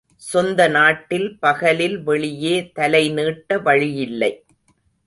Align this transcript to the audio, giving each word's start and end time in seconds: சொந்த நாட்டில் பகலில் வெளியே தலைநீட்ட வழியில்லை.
சொந்த 0.21 0.67
நாட்டில் 0.67 1.27
பகலில் 1.39 2.03
வெளியே 2.03 2.71
தலைநீட்ட 2.79 3.61
வழியில்லை. 3.61 4.45